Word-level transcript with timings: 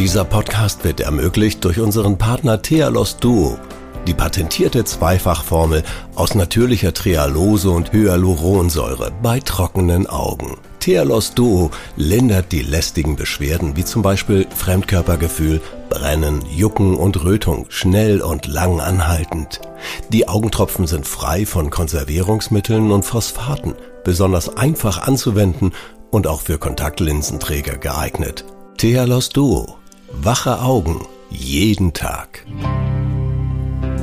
Dieser 0.00 0.24
Podcast 0.24 0.82
wird 0.82 1.00
ermöglicht 1.00 1.62
durch 1.62 1.78
unseren 1.78 2.16
Partner 2.16 2.62
Thealos 2.62 3.18
Duo. 3.18 3.58
Die 4.06 4.14
patentierte 4.14 4.82
Zweifachformel 4.82 5.82
aus 6.14 6.34
natürlicher 6.34 6.94
Trehalose 6.94 7.70
und 7.70 7.92
Hyaluronsäure 7.92 9.12
bei 9.22 9.40
trockenen 9.40 10.06
Augen. 10.06 10.56
Thealos 10.78 11.34
Duo 11.34 11.70
lindert 11.96 12.50
die 12.50 12.62
lästigen 12.62 13.14
Beschwerden 13.14 13.76
wie 13.76 13.84
zum 13.84 14.00
Beispiel 14.00 14.46
Fremdkörpergefühl, 14.56 15.60
Brennen, 15.90 16.40
Jucken 16.50 16.96
und 16.96 17.22
Rötung 17.22 17.66
schnell 17.68 18.22
und 18.22 18.46
lang 18.46 18.80
anhaltend. 18.80 19.60
Die 20.08 20.28
Augentropfen 20.28 20.86
sind 20.86 21.06
frei 21.06 21.44
von 21.44 21.68
Konservierungsmitteln 21.68 22.90
und 22.90 23.04
Phosphaten, 23.04 23.74
besonders 24.02 24.56
einfach 24.56 25.06
anzuwenden 25.06 25.72
und 26.10 26.26
auch 26.26 26.40
für 26.40 26.56
Kontaktlinsenträger 26.56 27.76
geeignet. 27.76 28.46
Thealos 28.78 29.28
Duo. 29.28 29.79
Wache 30.12 30.60
Augen. 30.60 31.06
Jeden 31.30 31.92
Tag. 31.92 32.44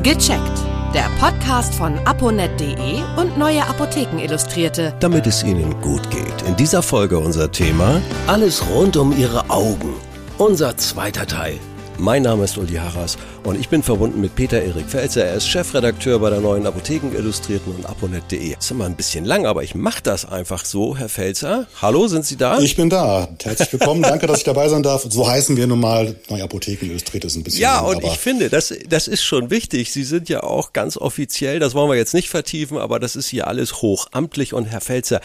Gecheckt. 0.04 0.60
Der 0.94 1.10
Podcast 1.20 1.76
von 1.76 2.00
aponet.de 2.06 3.02
und 3.18 3.38
Neue 3.38 3.62
Apotheken 3.68 4.18
Illustrierte. 4.18 4.94
Damit 5.02 5.28
es 5.28 5.44
Ihnen 5.44 5.80
gut 5.82 6.10
geht. 6.10 6.42
In 6.48 6.56
dieser 6.56 6.82
Folge 6.82 7.20
unser 7.20 7.52
Thema 7.52 8.02
Alles 8.26 8.64
rund 8.70 8.96
um 8.98 9.16
Ihre 9.18 9.50
Augen. 9.50 9.94
Unser 10.38 10.78
zweiter 10.78 11.28
Teil. 11.28 11.60
Mein 12.00 12.22
Name 12.22 12.44
ist 12.44 12.60
Uli 12.60 12.76
Harras 12.76 13.18
und 13.44 13.60
ich 13.60 13.70
bin 13.70 13.82
verbunden 13.82 14.22
mit 14.22 14.36
Peter 14.36 14.62
Erik 14.62 14.88
Felzer. 14.88 15.26
Er 15.26 15.34
ist 15.34 15.48
Chefredakteur 15.48 16.20
bei 16.20 16.30
der 16.30 16.40
neuen 16.42 16.68
Apotheken 16.68 17.12
Illustrierten 17.18 17.74
und 17.74 17.88
aponet.de. 17.88 18.56
Ist 18.56 18.70
immer 18.70 18.86
ein 18.86 18.96
bisschen 18.96 19.26
lang, 19.26 19.48
aber 19.48 19.64
ich 19.64 19.74
mache 19.74 20.04
das 20.04 20.24
einfach 20.24 20.64
so, 20.64 20.96
Herr 20.96 21.10
Felzer. 21.10 21.66
Hallo, 21.82 22.08
sind 22.08 22.24
Sie 22.24 22.38
da? 22.38 22.60
Ich 22.60 22.76
bin 22.76 22.92
da. 22.92 23.28
Herzlich 23.42 23.74
willkommen. 23.74 24.04
Danke, 24.04 24.28
dass 24.28 24.38
ich 24.38 24.44
dabei 24.44 24.70
sein 24.70 24.84
darf. 24.84 25.08
So 25.10 25.28
heißen 25.28 25.58
wir 25.58 25.66
nun 25.66 25.80
mal 25.80 26.16
neue 26.30 26.44
Apotheken 26.44 26.86
Illustriert 26.86 27.26
ist 27.26 27.36
ein 27.36 27.44
bisschen. 27.44 27.62
Ja, 27.62 27.82
lang, 27.82 27.96
und 27.96 28.04
ich 28.04 28.20
finde, 28.20 28.50
das, 28.50 28.72
das 28.88 29.08
ist 29.08 29.24
schon 29.24 29.50
wichtig. 29.50 29.92
Sie 29.92 30.04
sind 30.04 30.30
ja 30.30 30.44
auch 30.44 30.74
ganz 30.74 30.98
offiziell, 30.98 31.58
das 31.58 31.74
wollen 31.74 31.90
wir 31.90 31.98
jetzt 31.98 32.14
nicht 32.14 32.30
vertiefen, 32.30 32.78
aber 32.78 33.00
das 33.00 33.16
ist 33.16 33.28
hier 33.28 33.48
alles 33.48 33.82
hochamtlich 33.82 34.54
und 34.54 34.66
Herr 34.66 34.82
Felzer, 34.82 35.20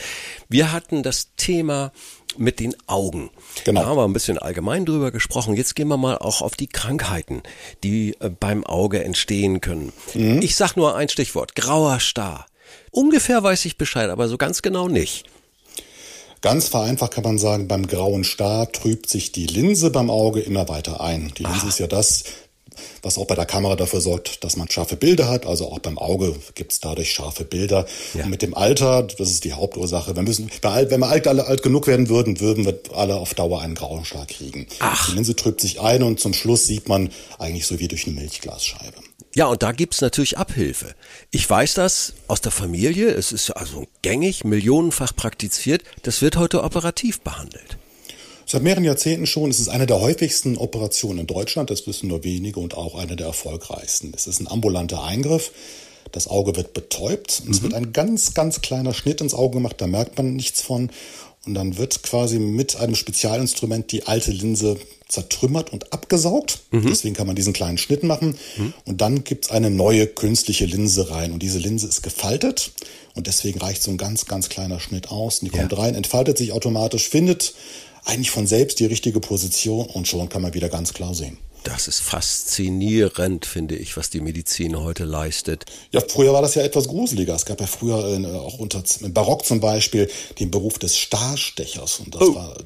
wir 0.48 0.72
hatten 0.72 1.02
das 1.02 1.34
Thema 1.36 1.92
mit 2.38 2.60
den 2.60 2.74
Augen. 2.86 3.30
Genau. 3.64 3.82
Da 3.82 3.86
haben 3.86 3.96
wir 3.96 4.04
ein 4.04 4.12
bisschen 4.12 4.38
allgemein 4.38 4.84
drüber 4.84 5.10
gesprochen. 5.10 5.54
Jetzt 5.54 5.74
gehen 5.74 5.88
wir 5.88 5.96
mal 5.96 6.18
auch 6.18 6.42
auf 6.42 6.54
die 6.56 6.66
Krankheiten, 6.66 7.42
die 7.82 8.16
äh, 8.20 8.28
beim 8.28 8.64
Auge 8.64 9.04
entstehen 9.04 9.60
können. 9.60 9.92
Mhm. 10.14 10.40
Ich 10.42 10.56
sag 10.56 10.76
nur 10.76 10.96
ein 10.96 11.08
Stichwort. 11.08 11.54
Grauer 11.54 12.00
Star. 12.00 12.46
Ungefähr 12.90 13.42
weiß 13.42 13.64
ich 13.64 13.76
Bescheid, 13.78 14.10
aber 14.10 14.28
so 14.28 14.38
ganz 14.38 14.62
genau 14.62 14.88
nicht. 14.88 15.24
Ganz 16.42 16.68
vereinfacht 16.68 17.12
kann 17.12 17.22
man 17.22 17.38
sagen, 17.38 17.68
beim 17.68 17.86
grauen 17.86 18.24
Star 18.24 18.70
trübt 18.70 19.08
sich 19.08 19.30
die 19.30 19.46
Linse 19.46 19.90
beim 19.90 20.10
Auge 20.10 20.40
immer 20.40 20.68
weiter 20.68 21.00
ein. 21.00 21.32
Die 21.38 21.44
Linse 21.44 21.60
Ach. 21.62 21.68
ist 21.68 21.78
ja 21.78 21.86
das, 21.86 22.24
was 23.02 23.18
auch 23.18 23.26
bei 23.26 23.34
der 23.34 23.46
Kamera 23.46 23.76
dafür 23.76 24.00
sorgt, 24.00 24.44
dass 24.44 24.56
man 24.56 24.70
scharfe 24.70 24.96
Bilder 24.96 25.28
hat. 25.28 25.46
Also 25.46 25.70
auch 25.70 25.78
beim 25.78 25.98
Auge 25.98 26.34
gibt 26.54 26.72
es 26.72 26.80
dadurch 26.80 27.12
scharfe 27.12 27.44
Bilder. 27.44 27.86
Ja. 28.14 28.24
Und 28.24 28.30
mit 28.30 28.42
dem 28.42 28.54
Alter, 28.54 29.02
das 29.02 29.30
ist 29.30 29.44
die 29.44 29.52
Hauptursache. 29.52 30.14
Wir 30.14 30.22
müssen, 30.22 30.50
wenn 30.62 31.00
wir 31.00 31.08
alt, 31.08 31.26
alle 31.26 31.46
alt 31.46 31.62
genug 31.62 31.86
werden 31.86 32.08
würden, 32.08 32.40
würden 32.40 32.64
wir 32.64 32.78
alle 32.94 33.16
auf 33.16 33.34
Dauer 33.34 33.60
einen 33.60 33.74
grauen 33.74 34.04
Schlag 34.04 34.28
kriegen. 34.28 34.66
Ach. 34.80 35.08
Die 35.08 35.14
Linse 35.14 35.36
trübt 35.36 35.60
sich 35.60 35.80
ein 35.80 36.02
und 36.02 36.20
zum 36.20 36.34
Schluss 36.34 36.66
sieht 36.66 36.88
man 36.88 37.10
eigentlich 37.38 37.66
so 37.66 37.78
wie 37.78 37.88
durch 37.88 38.06
eine 38.06 38.16
Milchglasscheibe. 38.16 38.96
Ja, 39.34 39.46
und 39.46 39.62
da 39.62 39.72
gibt's 39.72 40.02
natürlich 40.02 40.36
Abhilfe. 40.36 40.94
Ich 41.30 41.48
weiß 41.48 41.74
das 41.74 42.12
aus 42.28 42.42
der 42.42 42.52
Familie, 42.52 43.08
es 43.08 43.32
ist 43.32 43.50
also 43.50 43.86
gängig, 44.02 44.44
millionenfach 44.44 45.16
praktiziert, 45.16 45.82
das 46.02 46.20
wird 46.20 46.36
heute 46.36 46.62
operativ 46.62 47.20
behandelt. 47.22 47.78
Seit 48.52 48.62
mehreren 48.62 48.84
Jahrzehnten 48.84 49.26
schon. 49.26 49.48
Es 49.48 49.60
ist 49.60 49.70
eine 49.70 49.86
der 49.86 50.02
häufigsten 50.02 50.58
Operationen 50.58 51.20
in 51.20 51.26
Deutschland. 51.26 51.70
Das 51.70 51.86
wissen 51.86 52.08
nur 52.08 52.22
wenige 52.22 52.60
und 52.60 52.76
auch 52.76 52.96
eine 52.96 53.16
der 53.16 53.28
erfolgreichsten. 53.28 54.12
Es 54.14 54.26
ist 54.26 54.40
ein 54.40 54.46
ambulanter 54.46 55.02
Eingriff. 55.02 55.52
Das 56.12 56.28
Auge 56.28 56.54
wird 56.54 56.74
betäubt. 56.74 57.40
Und 57.40 57.48
mhm. 57.48 57.54
Es 57.54 57.62
wird 57.62 57.72
ein 57.72 57.94
ganz, 57.94 58.34
ganz 58.34 58.60
kleiner 58.60 58.92
Schnitt 58.92 59.22
ins 59.22 59.32
Auge 59.32 59.54
gemacht. 59.54 59.76
Da 59.78 59.86
merkt 59.86 60.18
man 60.18 60.36
nichts 60.36 60.60
von. 60.60 60.90
Und 61.46 61.54
dann 61.54 61.78
wird 61.78 62.02
quasi 62.02 62.38
mit 62.38 62.76
einem 62.76 62.94
Spezialinstrument 62.94 63.90
die 63.90 64.06
alte 64.06 64.32
Linse 64.32 64.76
zertrümmert 65.08 65.72
und 65.72 65.90
abgesaugt. 65.94 66.60
Mhm. 66.72 66.88
Deswegen 66.88 67.14
kann 67.14 67.26
man 67.26 67.36
diesen 67.36 67.54
kleinen 67.54 67.78
Schnitt 67.78 68.02
machen. 68.02 68.36
Mhm. 68.58 68.74
Und 68.84 69.00
dann 69.00 69.24
gibt's 69.24 69.50
eine 69.50 69.70
neue 69.70 70.06
künstliche 70.06 70.66
Linse 70.66 71.08
rein. 71.08 71.32
Und 71.32 71.42
diese 71.42 71.58
Linse 71.58 71.86
ist 71.86 72.02
gefaltet. 72.02 72.72
Und 73.14 73.28
deswegen 73.28 73.60
reicht 73.60 73.82
so 73.82 73.90
ein 73.90 73.96
ganz, 73.96 74.26
ganz 74.26 74.50
kleiner 74.50 74.78
Schnitt 74.78 75.10
aus. 75.10 75.38
Und 75.38 75.50
die 75.50 75.56
ja. 75.56 75.62
kommt 75.62 75.78
rein, 75.78 75.94
entfaltet 75.94 76.36
sich 76.36 76.52
automatisch, 76.52 77.08
findet 77.08 77.54
eigentlich 78.04 78.30
von 78.30 78.46
selbst 78.46 78.80
die 78.80 78.86
richtige 78.86 79.20
Position 79.20 79.86
und 79.86 80.08
schon 80.08 80.28
kann 80.28 80.42
man 80.42 80.54
wieder 80.54 80.68
ganz 80.68 80.92
klar 80.92 81.14
sehen. 81.14 81.38
Das 81.64 81.86
ist 81.86 82.00
faszinierend, 82.00 83.46
finde 83.46 83.76
ich, 83.76 83.96
was 83.96 84.10
die 84.10 84.20
Medizin 84.20 84.78
heute 84.78 85.04
leistet. 85.04 85.64
Ja, 85.92 86.00
früher 86.00 86.32
war 86.32 86.42
das 86.42 86.56
ja 86.56 86.62
etwas 86.62 86.88
gruseliger. 86.88 87.34
Es 87.34 87.46
gab 87.46 87.60
ja 87.60 87.66
früher 87.66 88.04
äh, 88.04 88.26
auch 88.36 88.58
unter 88.58 88.82
im 89.00 89.12
Barock 89.12 89.44
zum 89.44 89.60
Beispiel 89.60 90.10
den 90.40 90.50
Beruf 90.50 90.78
des 90.78 90.96
Starstechers. 90.98 92.00
Und 92.00 92.14
das 92.14 92.22
oh. 92.22 92.34
war, 92.34 92.56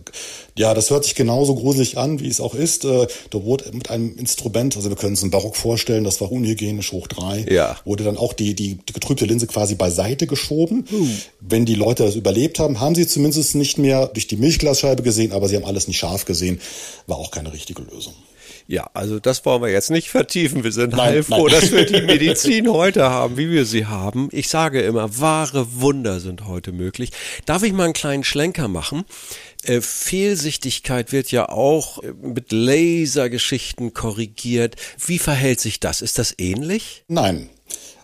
ja, 0.56 0.72
das 0.72 0.90
hört 0.90 1.04
sich 1.04 1.14
genauso 1.14 1.54
gruselig 1.54 1.98
an, 1.98 2.20
wie 2.20 2.28
es 2.28 2.40
auch 2.40 2.54
ist. 2.54 2.86
Äh, 2.86 3.06
da 3.30 3.44
wurde 3.44 3.70
mit 3.72 3.90
einem 3.90 4.16
Instrument, 4.16 4.76
also 4.76 4.88
wir 4.88 4.96
können 4.96 5.14
es 5.14 5.22
im 5.22 5.30
Barock 5.30 5.56
vorstellen, 5.56 6.04
das 6.04 6.20
war 6.22 6.32
unhygienisch 6.32 6.92
hoch 6.92 7.06
drei, 7.06 7.44
ja. 7.50 7.76
wurde 7.84 8.04
dann 8.04 8.16
auch 8.16 8.32
die, 8.32 8.54
die, 8.54 8.76
die 8.76 8.92
getrübte 8.94 9.26
Linse 9.26 9.46
quasi 9.46 9.74
beiseite 9.74 10.26
geschoben. 10.26 10.86
Uh. 10.90 11.06
Wenn 11.40 11.66
die 11.66 11.74
Leute 11.74 12.04
das 12.04 12.14
überlebt 12.14 12.58
haben, 12.58 12.80
haben 12.80 12.94
sie 12.94 13.06
zumindest 13.06 13.54
nicht 13.54 13.76
mehr 13.76 14.06
durch 14.06 14.26
die 14.26 14.36
Milchglasscheibe 14.36 15.02
gesehen, 15.02 15.32
aber 15.32 15.48
sie 15.48 15.56
haben 15.56 15.64
alles 15.64 15.86
nicht 15.86 15.98
scharf 15.98 16.24
gesehen. 16.24 16.60
War 17.06 17.18
auch 17.18 17.30
keine 17.30 17.52
richtige 17.52 17.82
Lösung. 17.82 18.14
Ja, 18.68 18.90
also 18.94 19.20
das 19.20 19.44
wollen 19.44 19.62
wir 19.62 19.70
jetzt 19.70 19.90
nicht 19.90 20.10
vertiefen. 20.10 20.64
Wir 20.64 20.72
sind 20.72 20.90
nein, 20.90 21.00
heilfroh, 21.00 21.46
nein. 21.46 21.60
dass 21.60 21.70
wir 21.70 21.86
die 21.86 22.00
Medizin 22.06 22.68
heute 22.68 23.04
haben, 23.04 23.36
wie 23.36 23.50
wir 23.50 23.64
sie 23.64 23.86
haben. 23.86 24.28
Ich 24.32 24.48
sage 24.48 24.82
immer, 24.82 25.18
wahre 25.20 25.80
Wunder 25.80 26.18
sind 26.18 26.46
heute 26.46 26.72
möglich. 26.72 27.12
Darf 27.44 27.62
ich 27.62 27.72
mal 27.72 27.84
einen 27.84 27.92
kleinen 27.92 28.24
Schlenker 28.24 28.66
machen? 28.66 29.04
Äh, 29.62 29.80
Fehlsichtigkeit 29.80 31.12
wird 31.12 31.30
ja 31.30 31.48
auch 31.48 32.02
äh, 32.02 32.12
mit 32.20 32.50
Lasergeschichten 32.50 33.94
korrigiert. 33.94 34.74
Wie 35.04 35.18
verhält 35.18 35.60
sich 35.60 35.78
das? 35.78 36.00
Ist 36.00 36.18
das 36.18 36.34
ähnlich? 36.38 37.04
Nein. 37.06 37.50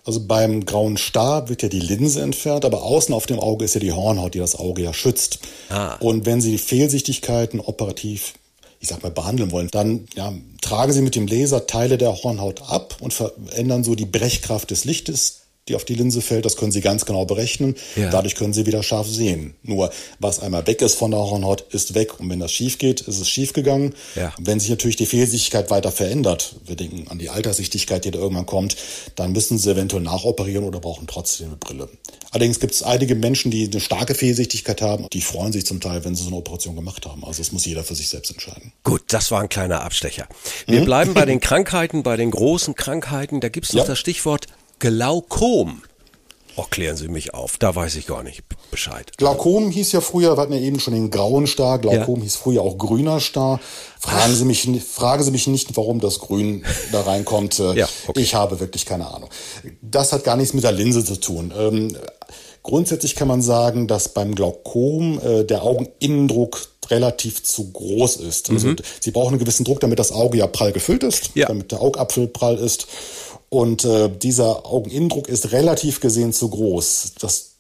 Also 0.05 0.27
beim 0.27 0.65
grauen 0.65 0.97
Star 0.97 1.49
wird 1.49 1.63
ja 1.63 1.69
die 1.69 1.79
Linse 1.81 2.23
entfernt, 2.23 2.65
aber 2.65 2.83
außen 2.83 3.15
auf 3.15 3.27
dem 3.27 3.39
Auge 3.39 3.65
ist 3.65 3.75
ja 3.75 3.81
die 3.81 3.93
Hornhaut, 3.93 4.35
die 4.35 4.41
das 4.41 4.57
Auge 4.57 4.83
ja 4.83 4.93
schützt. 4.93 5.39
Ah. 5.69 5.95
Und 6.01 6.27
wenn 6.27 6.41
Sie 6.41 6.51
die 6.51 6.59
Fehlsichtigkeiten 6.59 7.61
operativ 7.61 8.35
ich 8.83 8.89
sag 8.89 9.03
mal, 9.05 9.13
behandeln 9.13 9.53
wollen, 9.53 9.69
dann 9.71 10.09
ja, 10.17 10.33
tragen 10.61 10.93
Sie 10.93 11.03
mit 11.03 11.15
dem 11.15 11.29
Laser 11.29 11.69
Teile 11.69 11.99
der 11.99 12.13
Hornhaut 12.25 12.63
ab 12.69 12.97
und 13.01 13.15
verändern 13.15 13.85
so 13.85 13.95
die 13.95 14.07
Brechkraft 14.07 14.73
des 14.73 14.85
Lichtes, 14.85 15.42
die 15.69 15.77
auf 15.77 15.85
die 15.85 15.95
Linse 15.95 16.23
fällt. 16.23 16.45
Das 16.45 16.57
können 16.57 16.73
Sie 16.73 16.81
ganz 16.81 17.07
genau 17.07 17.25
berechnen. 17.25 17.77
Ja. 17.95 18.11
Dadurch 18.11 18.35
können 18.35 18.53
Sie 18.53 18.67
wieder 18.67 18.83
scharf 18.83 19.07
sehen. 19.07 19.55
Nur 19.63 19.93
was 20.19 20.41
einmal 20.41 20.67
weg 20.67 20.83
ist 20.83 20.97
von 20.97 21.13
der 21.13 21.21
Hornhaut, 21.21 21.65
ist 21.71 21.95
weg. 21.95 22.19
Und 22.19 22.29
wenn 22.31 22.41
das 22.41 22.53
schief 22.53 22.79
geht, 22.79 23.01
ist 23.03 23.21
es 23.21 23.29
schief 23.29 23.53
gegangen. 23.53 23.95
Ja. 24.17 24.33
Wenn 24.41 24.59
sich 24.59 24.71
natürlich 24.71 24.97
die 24.97 25.07
Fehlsichtigkeit 25.07 25.71
weiter 25.71 25.93
verändert, 25.93 26.57
wir 26.67 26.75
denken 26.75 27.07
an 27.09 27.19
die 27.19 27.31
Alterssichtigkeit, 27.31 28.05
die 28.05 28.11
da 28.11 28.19
irgendwann 28.19 28.47
kommt, 28.47 28.77
dann 29.15 29.33
müssen 29.33 29.57
Sie 29.57 29.71
eventuell 29.71 30.03
nachoperieren 30.03 30.65
oder 30.65 30.81
brauchen 30.81 31.07
trotzdem 31.07 31.49
eine 31.49 31.57
Brille. 31.57 31.89
Allerdings 32.33 32.59
gibt 32.61 32.73
es 32.73 32.83
einige 32.83 33.15
Menschen, 33.15 33.51
die 33.51 33.69
eine 33.71 33.81
starke 33.81 34.15
Fehlsichtigkeit 34.15 34.81
haben. 34.81 35.07
Die 35.13 35.21
freuen 35.21 35.53
sich 35.53 35.67
zum 35.67 35.81
Teil, 35.81 36.05
wenn 36.05 36.15
sie 36.15 36.23
so 36.23 36.29
eine 36.29 36.39
Operation 36.39 36.75
gemacht 36.75 37.07
haben. 37.07 37.25
Also 37.25 37.43
das 37.43 37.53
muss 37.53 37.67
jeder 37.67 37.85
für 37.85 37.95
sich 37.95 38.09
selbst 38.09 38.31
entscheiden. 38.31 38.73
Gut, 38.85 39.03
das 39.09 39.31
war 39.31 39.43
ein 39.43 39.51
kleiner 39.51 39.83
Abstecher. 39.83 40.27
Wir 40.67 40.81
mhm. 40.81 40.85
bleiben 40.87 41.15
bei 41.15 41.27
den 41.27 41.41
Krankheiten, 41.41 42.03
bei 42.03 42.17
den 42.17 42.31
großen 42.31 42.75
Krankheiten. 42.75 43.41
Da 43.41 43.51
gibt 43.51 43.67
es 43.67 43.75
noch 43.75 43.83
ja. 43.83 43.89
das 43.89 43.99
Stichwort 43.99 44.47
Glaukom. 44.83 45.81
Oh, 46.57 46.65
klären 46.69 46.97
Sie 46.97 47.07
mich 47.07 47.35
auf, 47.35 47.57
da 47.57 47.73
weiß 47.73 47.95
ich 47.95 48.09
gar 48.09 48.25
nicht 48.25 48.43
Bescheid. 48.73 49.13
Glaukom 49.17 49.71
hieß 49.71 49.93
ja 49.93 50.01
früher, 50.01 50.37
wir 50.37 50.43
hatten 50.43 50.53
ja 50.53 50.59
eben 50.59 50.81
schon 50.81 50.93
den 50.93 51.09
grauen 51.09 51.47
Star, 51.47 51.79
Glaukom 51.79 52.17
ja. 52.17 52.25
hieß 52.25 52.35
früher 52.35 52.63
auch 52.63 52.77
grüner 52.79 53.21
Star. 53.21 53.61
Fragen 54.01 54.35
Sie 54.35 54.45
mich, 54.45 54.69
fragen 54.83 55.23
Sie 55.23 55.31
mich 55.31 55.47
nicht, 55.47 55.77
warum 55.77 56.01
das 56.01 56.19
Grün 56.19 56.65
da 56.91 57.03
reinkommt. 57.03 57.59
ja, 57.77 57.89
okay. 58.09 58.21
Ich 58.21 58.35
habe 58.35 58.59
wirklich 58.59 58.85
keine 58.85 59.07
Ahnung. 59.07 59.31
Das 59.83 60.13
hat 60.13 60.25
gar 60.25 60.35
nichts 60.35 60.53
mit 60.53 60.65
der 60.65 60.73
Linse 60.73 61.05
zu 61.05 61.15
tun. 61.15 61.55
Ähm, 61.57 61.97
grundsätzlich 62.65 63.15
kann 63.15 63.29
man 63.29 63.41
sagen, 63.41 63.87
dass 63.87 64.09
beim 64.09 64.35
Glaukom 64.35 65.21
äh, 65.21 65.45
der 65.45 65.63
Augeninnendruck 65.63 66.72
relativ 66.91 67.43
zu 67.43 67.71
groß 67.71 68.17
ist. 68.17 68.51
Also 68.51 68.69
mhm. 68.69 68.77
Sie 69.01 69.11
brauchen 69.11 69.31
einen 69.31 69.39
gewissen 69.39 69.65
Druck, 69.65 69.81
damit 69.81 69.99
das 69.99 70.13
Auge 70.13 70.39
ja 70.39 70.47
prall 70.47 70.73
gefüllt 70.73 71.03
ist, 71.05 71.31
ja. 71.35 71.47
damit 71.47 71.73
der 71.73 71.81
Augapfel 71.81 72.27
prall 72.27 72.59
ist. 72.59 72.87
Und 73.49 73.85
äh, 73.85 74.09
dieser 74.09 74.67
Augeninnendruck 74.67 75.29
ist 75.29 75.53
relativ 75.53 76.01
gesehen 76.01 76.33
zu 76.33 76.49
groß. 76.49 77.13
Das 77.21 77.53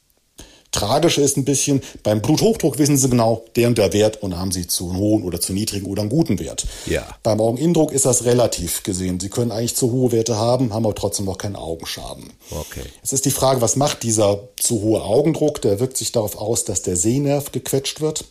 Tragische 0.72 1.20
ist 1.20 1.36
ein 1.36 1.44
bisschen, 1.44 1.82
beim 2.02 2.22
Bluthochdruck 2.22 2.78
wissen 2.78 2.96
Sie 2.96 3.10
genau, 3.10 3.44
der 3.56 3.68
und 3.68 3.76
der 3.76 3.92
Wert 3.92 4.22
und 4.22 4.38
haben 4.38 4.52
Sie 4.52 4.66
zu 4.66 4.88
einen 4.88 4.98
hohen 4.98 5.22
oder 5.22 5.38
zu 5.38 5.52
niedrigen 5.52 5.86
oder 5.86 6.00
einen 6.00 6.08
guten 6.08 6.38
Wert. 6.38 6.64
Ja. 6.86 7.06
Beim 7.22 7.42
Augeninnendruck 7.42 7.92
ist 7.92 8.06
das 8.06 8.24
relativ 8.24 8.82
gesehen. 8.82 9.20
Sie 9.20 9.28
können 9.28 9.52
eigentlich 9.52 9.76
zu 9.76 9.92
hohe 9.92 10.12
Werte 10.12 10.36
haben, 10.36 10.72
haben 10.72 10.86
aber 10.86 10.94
trotzdem 10.94 11.26
noch 11.26 11.36
keinen 11.36 11.56
Augenschaden. 11.56 12.32
Okay. 12.50 12.84
Jetzt 13.02 13.12
ist 13.12 13.26
die 13.26 13.30
Frage, 13.30 13.60
was 13.60 13.76
macht 13.76 14.02
dieser 14.02 14.48
zu 14.58 14.80
hohe 14.80 15.02
Augendruck? 15.02 15.60
Der 15.60 15.78
wirkt 15.78 15.98
sich 15.98 16.10
darauf 16.10 16.38
aus, 16.38 16.64
dass 16.64 16.80
der 16.80 16.96
Sehnerv 16.96 17.52
gequetscht 17.52 18.00
wird. 18.00 18.24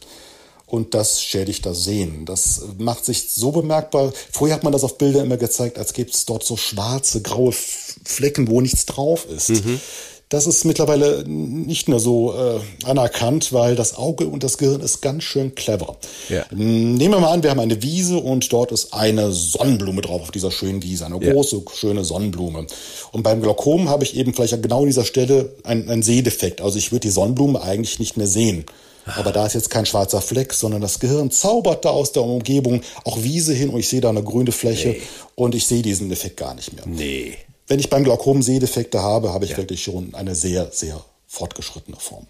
Und 0.72 0.94
das 0.94 1.22
schädigt 1.22 1.66
das 1.66 1.84
Sehen. 1.84 2.26
Das 2.26 2.62
macht 2.78 3.04
sich 3.04 3.30
so 3.34 3.52
bemerkbar. 3.52 4.14
Vorher 4.32 4.56
hat 4.56 4.64
man 4.64 4.72
das 4.72 4.86
auf 4.86 4.98
Bilder 4.98 5.22
immer 5.22 5.36
gezeigt, 5.36 5.78
als 5.78 5.92
gäbe 5.92 6.10
es 6.12 6.26
dort 6.26 6.46
so 6.46 6.56
schwarze, 6.56 7.22
graue 7.22 7.52
Flecken, 7.52 8.48
wo 8.48 8.62
nichts 8.62 8.86
drauf 8.86 9.28
ist. 9.30 9.50
Mhm. 9.50 9.82
Das 10.30 10.48
ist 10.48 10.64
mittlerweile 10.64 11.26
nicht 11.28 11.90
mehr 11.90 12.00
so 12.00 12.34
äh, 12.34 12.86
anerkannt, 12.86 13.52
weil 13.52 13.76
das 13.76 13.98
Auge 13.98 14.28
und 14.28 14.44
das 14.44 14.58
Gehirn 14.58 14.80
ist 14.80 15.02
ganz 15.02 15.26
schön 15.26 15.56
clever. 15.56 15.98
Ja. 16.30 16.46
Nehmen 16.52 17.00
wir 17.00 17.20
mal 17.20 17.34
an, 17.34 17.44
wir 17.44 17.50
haben 17.50 17.60
eine 17.60 17.84
Wiese 17.84 18.16
und 18.16 18.54
dort 18.54 18.72
ist 18.72 18.94
eine 18.94 19.34
Sonnenblume 19.34 20.00
drauf 20.00 20.22
auf 20.22 20.32
dieser 20.32 20.52
schönen 20.52 20.82
Wiese, 20.84 21.06
eine 21.06 21.22
ja. 21.22 21.34
große, 21.34 21.66
schöne 21.76 22.06
Sonnenblume. 22.06 22.66
Und 23.12 23.24
beim 23.24 23.42
Glaukom 23.42 23.90
habe 23.90 24.06
ich 24.06 24.16
eben 24.16 24.34
vielleicht 24.34 24.64
genau 24.64 24.84
an 24.84 24.88
dieser 24.88 25.04
Stelle 25.04 25.54
einen, 25.66 25.90
einen 25.90 26.02
Sehdefekt. 26.02 26.62
Also 26.62 26.78
ich 26.78 26.94
würde 26.94 27.02
die 27.02 27.10
Sonnenblume 27.10 27.62
eigentlich 27.62 28.00
nicht 28.00 28.16
mehr 28.16 28.28
sehen. 28.28 28.64
Aber 29.06 29.32
da 29.32 29.46
ist 29.46 29.54
jetzt 29.54 29.70
kein 29.70 29.86
schwarzer 29.86 30.22
Fleck, 30.22 30.54
sondern 30.54 30.82
das 30.82 31.00
Gehirn 31.00 31.32
zaubert 31.32 31.86
da 31.86 31.90
aus 31.90 32.12
der 32.12 32.24
Umgebung 32.24 32.82
auch 33.04 33.24
Wiese 33.24 33.54
hin 33.54 33.70
und 33.70 33.80
ich 33.80 33.90
sehe 33.90 34.02
da 34.02 34.10
eine 34.10 34.24
grüne 34.24 34.52
Fläche 34.52 34.90
nee. 34.90 35.02
und 35.36 35.56
ich 35.56 35.66
sehe 35.66 35.82
diesen 35.82 36.12
Effekt 36.12 36.38
gar 36.38 36.54
nicht 36.54 36.74
mehr. 36.74 36.86
Nee 36.86 37.38
wenn 37.72 37.80
ich 37.80 37.90
beim 37.90 38.04
Glaukom 38.04 38.42
Sehdefekte 38.42 39.02
habe, 39.02 39.32
habe 39.32 39.46
ich 39.46 39.52
ja. 39.52 39.58
wirklich 39.58 39.82
schon 39.82 40.14
eine 40.14 40.36
sehr, 40.36 40.70
sehr 40.74 41.06
fortgeschrittene 41.26 41.96
Form. 41.96 42.28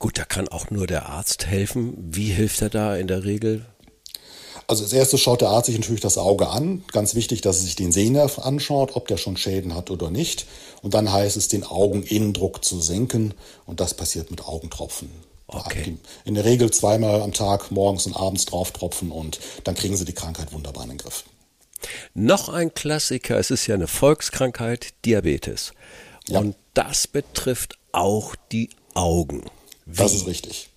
Gut, 0.00 0.18
da 0.18 0.24
kann 0.24 0.48
auch 0.48 0.68
nur 0.70 0.88
der 0.88 1.08
Arzt 1.08 1.46
helfen. 1.46 1.94
Wie 1.96 2.32
hilft 2.32 2.60
er 2.60 2.70
da 2.70 2.96
in 2.96 3.06
der 3.06 3.22
Regel? 3.22 3.64
Also 4.66 4.82
als 4.82 4.92
erstes 4.92 5.20
schaut 5.20 5.42
der 5.42 5.50
Arzt 5.50 5.66
sich 5.66 5.78
natürlich 5.78 6.00
das 6.00 6.18
Auge 6.18 6.48
an. 6.48 6.82
Ganz 6.90 7.14
wichtig, 7.14 7.40
dass 7.40 7.58
er 7.58 7.62
sich 7.62 7.76
den 7.76 7.92
Sehnerv 7.92 8.40
anschaut, 8.40 8.96
ob 8.96 9.06
der 9.06 9.16
schon 9.16 9.36
Schäden 9.36 9.76
hat 9.76 9.92
oder 9.92 10.10
nicht. 10.10 10.46
Und 10.82 10.94
dann 10.94 11.12
heißt 11.12 11.36
es, 11.36 11.46
den 11.46 11.62
Augeninnendruck 11.62 12.64
zu 12.64 12.80
senken. 12.80 13.34
Und 13.66 13.78
das 13.78 13.94
passiert 13.94 14.32
mit 14.32 14.44
Augentropfen. 14.44 15.08
Okay. 15.46 15.98
In 16.24 16.34
der 16.34 16.44
Regel 16.44 16.70
zweimal 16.70 17.22
am 17.22 17.32
Tag, 17.32 17.70
morgens 17.70 18.06
und 18.06 18.16
abends 18.16 18.46
drauf 18.46 18.72
tropfen 18.72 19.10
und 19.10 19.40
dann 19.64 19.74
kriegen 19.74 19.96
sie 19.96 20.04
die 20.04 20.14
Krankheit 20.14 20.52
wunderbar 20.52 20.84
in 20.84 20.90
den 20.90 20.98
Griff. 20.98 21.24
Noch 22.14 22.48
ein 22.48 22.72
Klassiker, 22.72 23.38
es 23.38 23.50
ist 23.50 23.66
ja 23.66 23.74
eine 23.74 23.86
Volkskrankheit, 23.86 24.94
Diabetes. 25.04 25.72
Ja. 26.28 26.40
Und 26.40 26.56
das 26.72 27.06
betrifft 27.06 27.78
auch 27.92 28.34
die 28.52 28.70
Augen. 28.94 29.44
Wie? 29.84 29.98
Das 29.98 30.14
ist 30.14 30.26
richtig. 30.26 30.70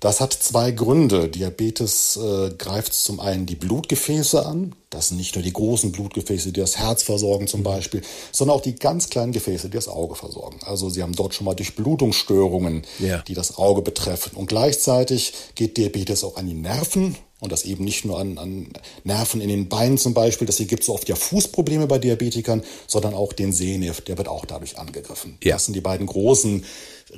Das 0.00 0.20
hat 0.20 0.32
zwei 0.32 0.70
Gründe. 0.70 1.28
Diabetes 1.28 2.16
äh, 2.16 2.50
greift 2.56 2.94
zum 2.94 3.20
einen 3.20 3.44
die 3.44 3.54
Blutgefäße 3.54 4.44
an. 4.46 4.74
Das 4.88 5.08
sind 5.08 5.18
nicht 5.18 5.34
nur 5.34 5.44
die 5.44 5.52
großen 5.52 5.92
Blutgefäße, 5.92 6.52
die 6.52 6.60
das 6.60 6.78
Herz 6.78 7.02
versorgen 7.02 7.46
zum 7.46 7.62
Beispiel, 7.62 8.00
sondern 8.32 8.56
auch 8.56 8.62
die 8.62 8.74
ganz 8.74 9.10
kleinen 9.10 9.32
Gefäße, 9.32 9.68
die 9.68 9.76
das 9.76 9.88
Auge 9.88 10.14
versorgen. 10.14 10.58
Also 10.64 10.88
Sie 10.88 11.02
haben 11.02 11.14
dort 11.14 11.34
schon 11.34 11.44
mal 11.44 11.54
Durchblutungsstörungen, 11.54 12.82
ja. 12.98 13.18
die 13.28 13.34
das 13.34 13.58
Auge 13.58 13.82
betreffen. 13.82 14.32
Und 14.34 14.46
gleichzeitig 14.46 15.34
geht 15.54 15.76
Diabetes 15.76 16.24
auch 16.24 16.36
an 16.36 16.46
die 16.46 16.54
Nerven 16.54 17.16
und 17.40 17.52
das 17.52 17.64
eben 17.64 17.84
nicht 17.84 18.04
nur 18.04 18.18
an, 18.18 18.38
an 18.38 18.68
Nerven 19.04 19.40
in 19.40 19.48
den 19.48 19.68
Beinen 19.68 19.98
zum 19.98 20.14
Beispiel, 20.14 20.46
das 20.46 20.56
hier 20.56 20.66
gibt 20.66 20.82
so 20.82 20.94
oft 20.94 21.08
ja 21.08 21.14
Fußprobleme 21.14 21.86
bei 21.86 21.98
Diabetikern, 21.98 22.62
sondern 22.86 23.14
auch 23.14 23.32
den 23.32 23.52
Sehnerv, 23.52 24.00
der 24.00 24.18
wird 24.18 24.28
auch 24.28 24.44
dadurch 24.44 24.78
angegriffen. 24.78 25.38
Ja. 25.42 25.54
Das 25.54 25.66
sind 25.66 25.74
die 25.74 25.80
beiden 25.80 26.06
großen 26.06 26.64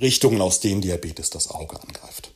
Richtungen, 0.01 0.41
aus 0.41 0.61
denen 0.61 0.81
Diabetes 0.81 1.31
das 1.31 1.51
Auge 1.51 1.81
angreift. 1.81 2.33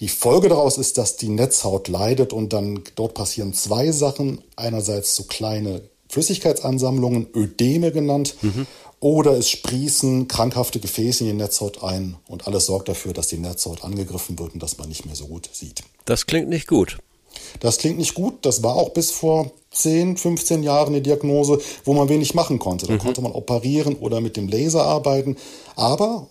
Die 0.00 0.08
Folge 0.08 0.48
daraus 0.48 0.78
ist, 0.78 0.98
dass 0.98 1.16
die 1.16 1.28
Netzhaut 1.28 1.88
leidet 1.88 2.32
und 2.32 2.52
dann 2.52 2.82
dort 2.96 3.14
passieren 3.14 3.54
zwei 3.54 3.92
Sachen. 3.92 4.42
Einerseits 4.56 5.14
so 5.14 5.24
kleine 5.24 5.82
Flüssigkeitsansammlungen, 6.08 7.28
Ödeme 7.34 7.92
genannt, 7.92 8.36
mhm. 8.42 8.66
oder 9.00 9.32
es 9.32 9.50
sprießen 9.50 10.28
krankhafte 10.28 10.80
Gefäße 10.80 11.24
in 11.24 11.30
die 11.30 11.42
Netzhaut 11.42 11.82
ein 11.82 12.16
und 12.28 12.46
alles 12.46 12.66
sorgt 12.66 12.88
dafür, 12.88 13.12
dass 13.12 13.28
die 13.28 13.38
Netzhaut 13.38 13.84
angegriffen 13.84 14.38
wird 14.38 14.54
und 14.54 14.62
dass 14.62 14.78
man 14.78 14.88
nicht 14.88 15.06
mehr 15.06 15.16
so 15.16 15.26
gut 15.26 15.48
sieht. 15.52 15.82
Das 16.04 16.26
klingt 16.26 16.48
nicht 16.48 16.68
gut. 16.68 16.98
Das 17.60 17.78
klingt 17.78 17.98
nicht 17.98 18.14
gut. 18.14 18.46
Das 18.46 18.62
war 18.62 18.76
auch 18.76 18.90
bis 18.90 19.10
vor 19.10 19.50
10, 19.72 20.16
15 20.16 20.62
Jahren 20.62 20.88
eine 20.88 21.02
Diagnose, 21.02 21.60
wo 21.84 21.94
man 21.94 22.08
wenig 22.08 22.34
machen 22.34 22.58
konnte. 22.58 22.86
Da 22.86 22.94
mhm. 22.94 22.98
konnte 22.98 23.20
man 23.22 23.32
operieren 23.32 23.96
oder 23.96 24.20
mit 24.20 24.36
dem 24.36 24.48
Laser 24.48 24.84
arbeiten. 24.84 25.36
Aber 25.74 26.28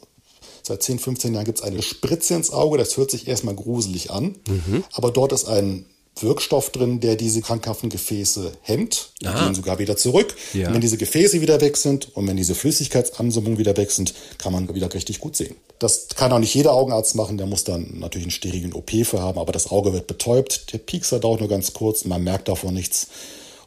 seit 0.63 0.81
10, 0.81 0.99
15 0.99 1.33
Jahren 1.33 1.45
gibt 1.45 1.59
es 1.59 1.63
eine 1.63 1.81
Spritze 1.81 2.33
ins 2.33 2.51
Auge. 2.51 2.77
Das 2.77 2.97
hört 2.97 3.11
sich 3.11 3.27
erstmal 3.27 3.55
gruselig 3.55 4.11
an. 4.11 4.35
Mhm. 4.47 4.83
Aber 4.93 5.11
dort 5.11 5.33
ist 5.33 5.45
ein 5.45 5.85
Wirkstoff 6.19 6.69
drin, 6.69 6.99
der 6.99 7.15
diese 7.15 7.41
krankhaften 7.41 7.89
Gefäße 7.89 8.51
hemmt. 8.61 9.09
Die 9.21 9.27
Aha. 9.27 9.45
gehen 9.45 9.55
sogar 9.55 9.79
wieder 9.79 9.97
zurück. 9.97 10.35
Ja. 10.53 10.67
Und 10.67 10.75
wenn 10.75 10.81
diese 10.81 10.97
Gefäße 10.97 11.41
wieder 11.41 11.59
weg 11.59 11.75
sind 11.75 12.15
und 12.15 12.27
wenn 12.27 12.37
diese 12.37 12.55
Flüssigkeitsansammlungen 12.55 13.57
wieder 13.57 13.75
weg 13.77 13.91
sind, 13.91 14.13
kann 14.37 14.53
man 14.53 14.73
wieder 14.73 14.93
richtig 14.93 15.19
gut 15.19 15.35
sehen. 15.35 15.55
Das 15.79 16.09
kann 16.15 16.31
auch 16.31 16.39
nicht 16.39 16.53
jeder 16.53 16.73
Augenarzt 16.73 17.15
machen. 17.15 17.37
Der 17.37 17.47
muss 17.47 17.63
dann 17.63 17.99
natürlich 17.99 18.25
einen 18.25 18.31
sterilen 18.31 18.73
OP 18.73 18.91
für 19.05 19.21
haben, 19.21 19.39
aber 19.39 19.51
das 19.51 19.71
Auge 19.71 19.91
wird 19.91 20.07
betäubt. 20.07 20.71
Der 20.71 20.77
Piekser 20.77 21.19
dauert 21.19 21.39
nur 21.39 21.49
ganz 21.49 21.73
kurz. 21.73 22.05
Man 22.05 22.23
merkt 22.23 22.47
davon 22.47 22.75
nichts. 22.75 23.07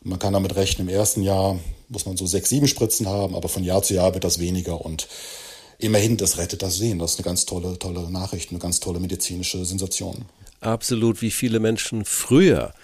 Und 0.04 0.10
man 0.10 0.18
kann 0.20 0.32
damit 0.32 0.54
rechnen, 0.54 0.88
im 0.88 0.94
ersten 0.94 1.22
Jahr 1.22 1.58
muss 1.88 2.06
man 2.06 2.16
so 2.16 2.26
sechs, 2.26 2.48
sieben 2.48 2.68
Spritzen 2.68 3.08
haben, 3.08 3.34
aber 3.34 3.48
von 3.48 3.64
Jahr 3.64 3.82
zu 3.82 3.94
Jahr 3.94 4.14
wird 4.14 4.24
das 4.24 4.38
weniger 4.38 4.84
und 4.84 5.08
immerhin, 5.78 6.16
das 6.16 6.38
rettet 6.38 6.62
das 6.62 6.76
Sehen. 6.76 6.98
Das 6.98 7.12
ist 7.12 7.18
eine 7.18 7.24
ganz 7.24 7.46
tolle, 7.46 7.78
tolle 7.78 8.10
Nachricht, 8.10 8.50
eine 8.50 8.58
ganz 8.58 8.80
tolle 8.80 9.00
medizinische 9.00 9.64
Sensation 9.64 10.26
absolut, 10.60 11.22
wie 11.22 11.30
viele 11.30 11.60
Menschen 11.60 12.04
früher 12.04 12.74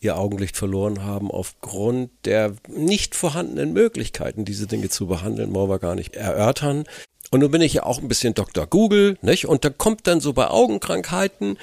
ihr 0.00 0.16
Augenlicht 0.16 0.56
verloren 0.56 1.04
haben 1.04 1.30
aufgrund 1.30 2.10
der 2.24 2.54
nicht 2.68 3.14
vorhandenen 3.14 3.72
Möglichkeiten, 3.72 4.44
diese 4.44 4.66
Dinge 4.66 4.88
zu 4.88 5.06
behandeln, 5.06 5.54
wollen 5.54 5.70
wir 5.70 5.78
gar 5.78 5.94
nicht 5.94 6.16
erörtern. 6.16 6.84
Und 7.30 7.40
nun 7.40 7.50
bin 7.50 7.60
ich 7.60 7.74
ja 7.74 7.82
auch 7.84 7.98
ein 7.98 8.08
bisschen 8.08 8.32
Dr. 8.34 8.66
Google, 8.66 9.18
nicht? 9.20 9.46
Und 9.46 9.64
da 9.64 9.70
kommt 9.70 10.06
dann 10.06 10.20
so 10.20 10.32
bei 10.32 10.48
Augenkrankheiten 10.48 11.58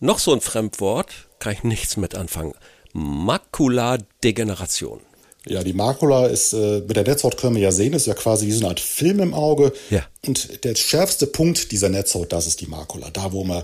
noch 0.00 0.18
so 0.18 0.34
ein 0.34 0.40
Fremdwort, 0.40 1.28
kann 1.38 1.54
ich 1.54 1.64
nichts 1.64 1.96
mit 1.96 2.14
anfangen. 2.14 2.52
Makuladegeneration. 2.92 5.00
Ja, 5.46 5.62
die 5.62 5.72
Makula 5.72 6.26
ist, 6.26 6.52
äh, 6.52 6.80
mit 6.86 6.96
der 6.96 7.04
Netzhaut 7.04 7.36
können 7.36 7.56
wir 7.56 7.62
ja 7.62 7.72
sehen, 7.72 7.92
ist 7.92 8.06
ja 8.06 8.14
quasi 8.14 8.46
wie 8.46 8.52
so 8.52 8.60
eine 8.60 8.70
Art 8.70 8.80
Film 8.80 9.20
im 9.20 9.34
Auge. 9.34 9.72
Ja. 9.88 10.04
Und 10.26 10.64
der 10.64 10.74
schärfste 10.74 11.26
Punkt 11.26 11.70
dieser 11.72 11.88
Netzhaut, 11.88 12.32
das 12.32 12.46
ist 12.46 12.60
die 12.60 12.66
Makula. 12.66 13.08
Da, 13.10 13.32
wo 13.32 13.44
man 13.44 13.62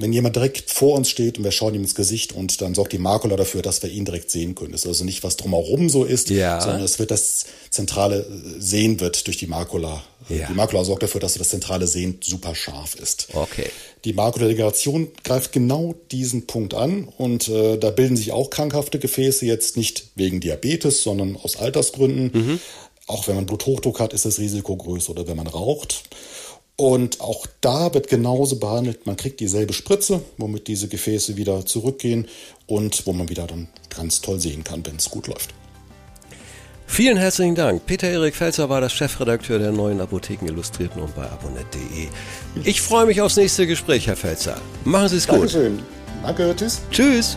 wenn 0.00 0.12
jemand 0.12 0.36
direkt 0.36 0.70
vor 0.70 0.96
uns 0.96 1.10
steht 1.10 1.38
und 1.38 1.44
wir 1.44 1.52
schauen 1.52 1.74
ihm 1.74 1.82
ins 1.82 1.94
Gesicht 1.94 2.32
und 2.32 2.60
dann 2.62 2.74
sorgt 2.74 2.92
die 2.92 2.98
Makula 2.98 3.36
dafür, 3.36 3.62
dass 3.62 3.82
wir 3.82 3.90
ihn 3.90 4.04
direkt 4.04 4.30
sehen 4.30 4.54
können. 4.54 4.72
Es 4.72 4.82
ist 4.82 4.88
also 4.88 5.04
nicht, 5.04 5.22
was 5.22 5.36
drumherum 5.36 5.88
so 5.88 6.04
ist, 6.04 6.30
ja. 6.30 6.60
sondern 6.60 6.82
es 6.82 6.98
wird 6.98 7.10
das 7.10 7.44
zentrale 7.70 8.26
Sehen 8.58 9.00
wird 9.00 9.26
durch 9.26 9.36
die 9.36 9.46
Makula. 9.46 10.02
Ja. 10.28 10.46
Die 10.46 10.54
Makula 10.54 10.84
sorgt 10.84 11.02
dafür, 11.02 11.20
dass 11.20 11.34
das 11.34 11.50
zentrale 11.50 11.86
Sehen 11.86 12.18
super 12.22 12.54
scharf 12.54 12.94
ist. 12.94 13.28
Okay. 13.34 13.70
Die 14.04 14.12
Makuladegeneration 14.12 15.08
greift 15.22 15.52
genau 15.52 15.94
diesen 16.10 16.46
Punkt 16.46 16.74
an 16.74 17.04
und 17.04 17.48
äh, 17.48 17.76
da 17.76 17.90
bilden 17.90 18.16
sich 18.16 18.32
auch 18.32 18.48
krankhafte 18.50 18.98
Gefäße 18.98 19.44
jetzt 19.44 19.76
nicht 19.76 20.06
wegen 20.14 20.40
Diabetes, 20.40 21.02
sondern 21.02 21.36
aus 21.36 21.56
Altersgründen. 21.56 22.30
Mhm. 22.32 22.60
Auch 23.06 23.28
wenn 23.28 23.34
man 23.34 23.46
Bluthochdruck 23.46 24.00
hat, 24.00 24.12
ist 24.12 24.24
das 24.24 24.38
Risiko 24.38 24.76
größer 24.76 25.10
oder 25.10 25.26
wenn 25.26 25.36
man 25.36 25.48
raucht. 25.48 26.04
Und 26.80 27.20
auch 27.20 27.46
da 27.60 27.92
wird 27.92 28.08
genauso 28.08 28.56
behandelt. 28.56 29.04
Man 29.04 29.14
kriegt 29.14 29.40
dieselbe 29.40 29.74
Spritze, 29.74 30.22
womit 30.38 30.66
diese 30.66 30.88
Gefäße 30.88 31.36
wieder 31.36 31.66
zurückgehen 31.66 32.26
und 32.66 33.06
wo 33.06 33.12
man 33.12 33.28
wieder 33.28 33.46
dann 33.46 33.68
ganz 33.94 34.22
toll 34.22 34.40
sehen 34.40 34.64
kann, 34.64 34.86
wenn 34.86 34.96
es 34.96 35.10
gut 35.10 35.26
läuft. 35.26 35.50
Vielen 36.86 37.18
herzlichen 37.18 37.54
Dank. 37.54 37.84
Peter-Erik 37.84 38.34
Felzer 38.34 38.70
war 38.70 38.80
das 38.80 38.94
Chefredakteur 38.94 39.58
der 39.58 39.72
neuen 39.72 40.00
Apotheken 40.00 40.46
Illustrierten 40.46 41.02
und 41.02 41.14
bei 41.14 41.28
abonnet.de. 41.28 42.08
Ich 42.64 42.80
freue 42.80 43.04
mich 43.04 43.20
aufs 43.20 43.36
nächste 43.36 43.66
Gespräch, 43.66 44.06
Herr 44.06 44.16
Felzer. 44.16 44.56
Machen 44.86 45.10
Sie 45.10 45.16
es 45.16 45.28
gut. 45.28 45.36
Dankeschön. 45.36 45.80
Danke, 46.22 46.54
tschüss. 46.56 46.80
Tschüss. 46.90 47.36